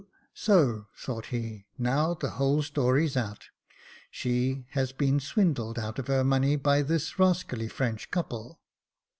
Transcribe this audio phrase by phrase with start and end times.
[0.33, 3.49] So, thought he, now the whole story's out;
[4.09, 8.59] she has been swindled out of her money by this rascally French couple.